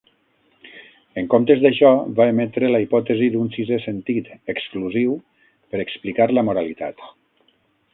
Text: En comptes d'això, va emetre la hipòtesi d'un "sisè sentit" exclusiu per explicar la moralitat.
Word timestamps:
En 1.21 1.27
comptes 1.33 1.61
d'això, 1.65 1.91
va 2.21 2.27
emetre 2.33 2.71
la 2.73 2.81
hipòtesi 2.85 3.29
d'un 3.37 3.53
"sisè 3.59 3.81
sentit" 3.87 4.35
exclusiu 4.57 5.17
per 5.49 5.87
explicar 5.89 6.33
la 6.37 6.51
moralitat. 6.51 7.11